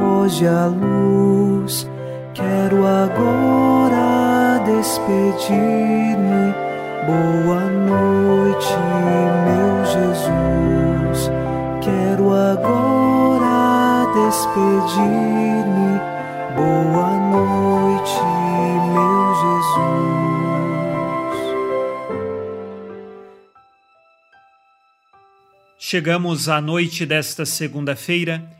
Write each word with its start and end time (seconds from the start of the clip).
Foge 0.00 0.46
a 0.46 0.64
luz. 0.66 1.86
Quero 2.32 2.86
agora 2.86 4.64
despedir-me. 4.64 6.54
Boa 7.06 7.60
noite, 7.68 8.74
meu 9.44 9.84
Jesus. 9.84 11.30
Quero 11.82 12.32
agora 12.32 14.06
despedir-me. 14.14 16.00
Boa 16.56 17.10
noite, 17.34 18.22
meu 18.94 19.34
Jesus. 19.34 19.80
Chegamos 25.78 26.48
à 26.48 26.58
noite 26.58 27.04
desta 27.04 27.44
segunda-feira 27.44 28.59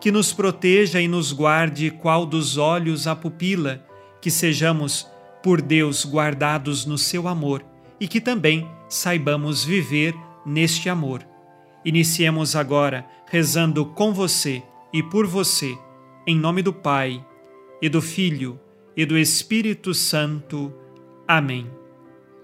que 0.00 0.12
nos 0.12 0.32
proteja 0.32 1.00
e 1.00 1.08
nos 1.08 1.32
guarde 1.32 1.90
qual 1.90 2.24
dos 2.24 2.56
olhos 2.56 3.06
a 3.06 3.16
pupila, 3.16 3.84
que 4.20 4.30
sejamos, 4.30 5.06
por 5.42 5.60
Deus, 5.60 6.04
guardados 6.04 6.84
no 6.84 6.98
seu 6.98 7.28
amor 7.28 7.64
e 8.00 8.06
que 8.06 8.20
também 8.20 8.68
saibamos 8.88 9.64
viver 9.64 10.14
neste 10.44 10.88
amor. 10.88 11.26
Iniciemos 11.84 12.56
agora 12.56 13.06
rezando 13.30 13.84
com 13.84 14.12
você 14.12 14.62
e 14.92 15.02
por 15.02 15.26
você, 15.26 15.76
em 16.26 16.36
nome 16.36 16.62
do 16.62 16.72
Pai, 16.72 17.24
e 17.80 17.88
do 17.88 18.00
Filho, 18.00 18.58
e 18.96 19.04
do 19.04 19.16
Espírito 19.16 19.94
Santo. 19.94 20.72
Amém. 21.26 21.70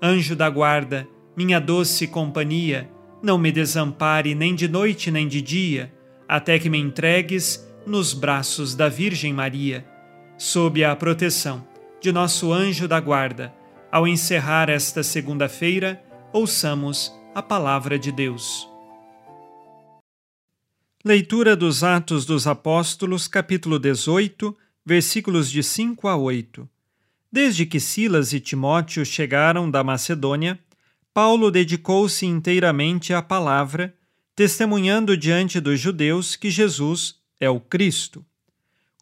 Anjo 0.00 0.34
da 0.34 0.48
guarda, 0.48 1.06
minha 1.36 1.60
doce 1.60 2.06
companhia, 2.06 2.90
não 3.22 3.36
me 3.36 3.50
desampare 3.50 4.34
nem 4.34 4.54
de 4.54 4.68
noite 4.68 5.10
nem 5.10 5.26
de 5.26 5.42
dia, 5.42 5.92
até 6.28 6.58
que 6.58 6.68
me 6.68 6.78
entregues 6.78 7.66
nos 7.86 8.12
braços 8.12 8.74
da 8.74 8.88
Virgem 8.88 9.32
Maria. 9.32 9.86
Sob 10.36 10.84
a 10.84 10.94
proteção 10.94 11.66
de 12.00 12.12
nosso 12.12 12.52
anjo 12.52 12.86
da 12.86 13.00
guarda, 13.00 13.52
ao 13.90 14.06
encerrar 14.06 14.68
esta 14.68 15.02
segunda-feira, 15.02 16.00
ouçamos 16.32 17.12
a 17.34 17.42
palavra 17.42 17.98
de 17.98 18.12
Deus. 18.12 18.68
Leitura 21.04 21.56
dos 21.56 21.82
Atos 21.82 22.26
dos 22.26 22.46
Apóstolos, 22.46 23.26
capítulo 23.26 23.78
18, 23.78 24.54
versículos 24.84 25.50
de 25.50 25.62
5 25.62 26.06
a 26.06 26.16
8. 26.16 26.68
Desde 27.32 27.64
que 27.66 27.80
Silas 27.80 28.32
e 28.32 28.40
Timóteo 28.40 29.04
chegaram 29.04 29.70
da 29.70 29.82
Macedônia, 29.82 30.58
Paulo 31.12 31.50
dedicou-se 31.50 32.24
inteiramente 32.26 33.12
à 33.12 33.20
palavra, 33.22 33.94
testemunhando 34.38 35.16
diante 35.16 35.58
dos 35.58 35.80
judeus 35.80 36.36
que 36.36 36.48
Jesus 36.48 37.16
é 37.40 37.50
o 37.50 37.58
Cristo. 37.58 38.24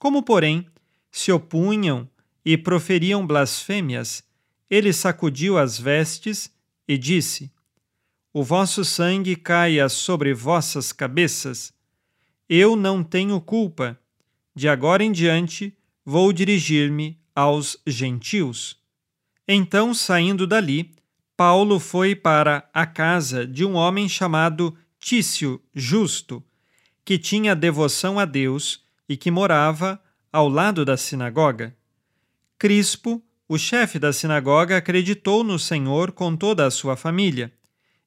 Como, 0.00 0.22
porém, 0.22 0.66
se 1.10 1.30
opunham 1.30 2.08
e 2.42 2.56
proferiam 2.56 3.26
blasfêmias, 3.26 4.24
ele 4.70 4.94
sacudiu 4.94 5.58
as 5.58 5.78
vestes 5.78 6.50
e 6.88 6.96
disse: 6.96 7.52
O 8.32 8.42
vosso 8.42 8.82
sangue 8.82 9.36
caia 9.36 9.90
sobre 9.90 10.32
vossas 10.32 10.90
cabeças. 10.90 11.70
Eu 12.48 12.74
não 12.74 13.04
tenho 13.04 13.38
culpa. 13.38 14.00
De 14.54 14.70
agora 14.70 15.04
em 15.04 15.12
diante 15.12 15.76
vou 16.02 16.32
dirigir-me 16.32 17.20
aos 17.34 17.76
gentios. 17.86 18.78
Então, 19.46 19.92
saindo 19.92 20.46
dali, 20.46 20.94
Paulo 21.36 21.78
foi 21.78 22.14
para 22.16 22.66
a 22.72 22.86
casa 22.86 23.46
de 23.46 23.66
um 23.66 23.74
homem 23.74 24.08
chamado 24.08 24.74
Tício 24.98 25.62
Justo, 25.74 26.42
que 27.04 27.18
tinha 27.18 27.54
devoção 27.54 28.18
a 28.18 28.24
Deus 28.24 28.84
e 29.08 29.16
que 29.16 29.30
morava 29.30 30.02
ao 30.32 30.48
lado 30.48 30.84
da 30.84 30.96
sinagoga. 30.96 31.76
Crispo 32.58 33.22
o 33.48 33.56
chefe 33.56 33.98
da 33.98 34.12
sinagoga 34.12 34.76
acreditou 34.76 35.44
no 35.44 35.58
Senhor 35.58 36.10
com 36.10 36.36
toda 36.36 36.66
a 36.66 36.70
sua 36.70 36.96
família, 36.96 37.52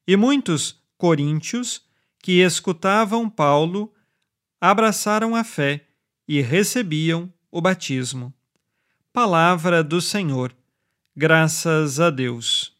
e 0.06 0.16
muitos 0.16 0.82
coríntios 0.98 1.82
que 2.22 2.42
escutavam 2.42 3.30
Paulo 3.30 3.92
abraçaram 4.60 5.34
a 5.34 5.42
fé 5.42 5.86
e 6.28 6.42
recebiam 6.42 7.32
o 7.50 7.60
batismo. 7.60 8.34
Palavra 9.12 9.82
do 9.82 10.00
Senhor. 10.00 10.54
Graças 11.16 11.98
a 11.98 12.10
Deus. 12.10 12.79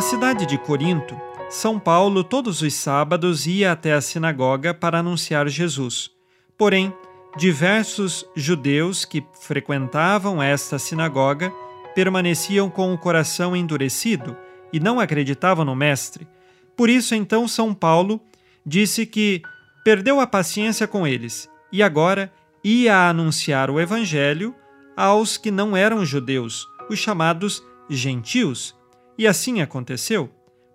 Na 0.00 0.06
cidade 0.06 0.46
de 0.46 0.56
Corinto, 0.56 1.14
são 1.50 1.78
Paulo, 1.78 2.24
todos 2.24 2.62
os 2.62 2.72
sábados, 2.72 3.46
ia 3.46 3.70
até 3.70 3.92
a 3.92 4.00
sinagoga 4.00 4.72
para 4.72 5.00
anunciar 5.00 5.46
Jesus. 5.46 6.10
Porém, 6.56 6.90
diversos 7.36 8.24
judeus 8.34 9.04
que 9.04 9.22
frequentavam 9.42 10.42
esta 10.42 10.78
sinagoga 10.78 11.52
permaneciam 11.94 12.70
com 12.70 12.94
o 12.94 12.96
coração 12.96 13.54
endurecido 13.54 14.34
e 14.72 14.80
não 14.80 14.98
acreditavam 14.98 15.66
no 15.66 15.76
Mestre. 15.76 16.26
Por 16.74 16.88
isso, 16.88 17.14
então, 17.14 17.46
São 17.46 17.74
Paulo 17.74 18.18
disse 18.64 19.04
que 19.04 19.42
perdeu 19.84 20.18
a 20.18 20.26
paciência 20.26 20.88
com 20.88 21.06
eles 21.06 21.46
e 21.70 21.82
agora 21.82 22.32
ia 22.64 23.06
anunciar 23.10 23.68
o 23.68 23.78
Evangelho 23.78 24.54
aos 24.96 25.36
que 25.36 25.50
não 25.50 25.76
eram 25.76 26.06
judeus, 26.06 26.66
os 26.88 26.98
chamados 26.98 27.62
gentios. 27.90 28.79
E 29.20 29.26
assim 29.26 29.60
aconteceu. 29.60 30.30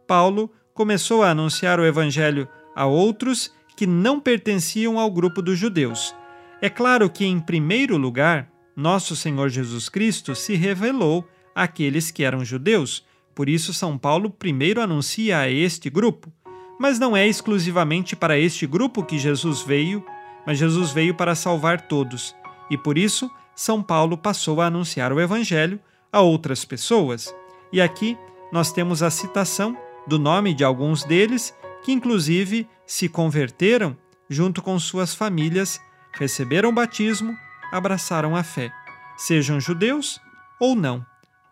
Paulo 0.08 0.52
começou 0.72 1.24
a 1.24 1.32
anunciar 1.32 1.80
o 1.80 1.84
Evangelho 1.84 2.48
a 2.76 2.86
outros 2.86 3.52
que 3.76 3.88
não 3.88 4.20
pertenciam 4.20 5.00
ao 5.00 5.10
grupo 5.10 5.42
dos 5.42 5.58
judeus. 5.58 6.16
É 6.62 6.70
claro 6.70 7.10
que, 7.10 7.26
em 7.26 7.40
primeiro 7.40 7.98
lugar, 7.98 8.48
nosso 8.76 9.16
Senhor 9.16 9.50
Jesus 9.50 9.90
Cristo 9.90 10.36
se 10.36 10.54
revelou 10.54 11.28
àqueles 11.56 12.12
que 12.12 12.24
eram 12.24 12.46
judeus, 12.46 13.04
por 13.34 13.50
isso 13.50 13.74
São 13.74 13.98
Paulo 13.98 14.30
primeiro 14.30 14.80
anuncia 14.80 15.40
a 15.40 15.50
este 15.50 15.90
grupo. 15.90 16.32
Mas 16.80 17.00
não 17.00 17.18
é 17.18 17.28
exclusivamente 17.28 18.16
para 18.16 18.38
este 18.38 18.68
grupo 18.68 19.04
que 19.04 19.18
Jesus 19.18 19.64
veio, 19.64 20.06
mas 20.46 20.60
Jesus 20.60 20.92
veio 20.92 21.16
para 21.16 21.34
salvar 21.34 21.88
todos, 21.88 22.36
e 22.70 22.78
por 22.78 22.96
isso 22.96 23.28
São 23.56 23.82
Paulo 23.82 24.16
passou 24.16 24.62
a 24.62 24.68
anunciar 24.68 25.12
o 25.12 25.20
Evangelho 25.20 25.80
a 26.14 26.22
outras 26.22 26.64
pessoas. 26.64 27.34
E 27.74 27.82
aqui 27.82 28.16
nós 28.52 28.72
temos 28.72 29.04
a 29.04 29.10
citação 29.10 29.78
do 30.08 30.20
nome 30.20 30.54
de 30.54 30.64
alguns 30.64 31.04
deles, 31.04 31.56
que 31.84 31.92
inclusive 31.92 32.68
se 32.86 33.10
converteram 33.10 33.98
junto 34.30 34.62
com 34.62 34.78
suas 34.80 35.14
famílias, 35.14 35.80
receberam 36.14 36.74
batismo, 36.74 37.36
abraçaram 37.72 38.36
a 38.36 38.44
fé. 38.44 38.72
Sejam 39.18 39.60
judeus 39.60 40.20
ou 40.60 40.76
não, 40.76 41.06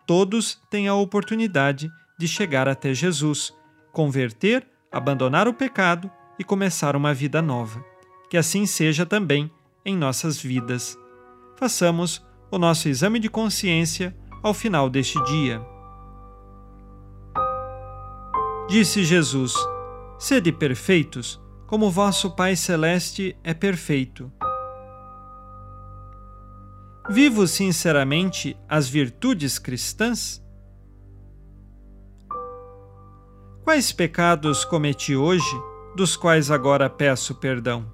todos 0.06 0.60
têm 0.70 0.88
a 0.88 0.94
oportunidade 0.94 1.90
de 2.18 2.28
chegar 2.28 2.68
até 2.68 2.94
Jesus, 2.94 3.52
converter, 3.92 4.66
abandonar 4.90 5.48
o 5.48 5.54
pecado 5.54 6.10
e 6.38 6.44
começar 6.44 6.96
uma 6.96 7.12
vida 7.14 7.40
nova. 7.40 7.84
Que 8.28 8.36
assim 8.36 8.66
seja 8.66 9.04
também 9.04 9.50
em 9.84 9.96
nossas 9.96 10.38
vidas. 10.40 10.98
Façamos 11.56 12.24
o 12.50 12.58
nosso 12.58 12.88
exame 12.88 13.18
de 13.18 13.28
consciência 13.28 14.16
ao 14.42 14.54
final 14.54 14.88
deste 14.88 15.22
dia. 15.24 15.73
Disse 18.74 19.04
Jesus: 19.04 19.54
Sede 20.18 20.50
perfeitos, 20.50 21.40
como 21.64 21.92
vosso 21.92 22.34
Pai 22.34 22.56
Celeste 22.56 23.38
é 23.44 23.54
perfeito. 23.54 24.32
Vivo 27.08 27.46
sinceramente 27.46 28.56
as 28.68 28.88
virtudes 28.88 29.60
cristãs? 29.60 30.44
Quais 33.62 33.92
pecados 33.92 34.64
cometi 34.64 35.14
hoje, 35.14 35.56
dos 35.94 36.16
quais 36.16 36.50
agora 36.50 36.90
peço 36.90 37.32
perdão? 37.36 37.93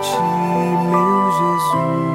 ti, 0.00 0.18
meu 0.90 1.30
Jesus. 1.38 2.07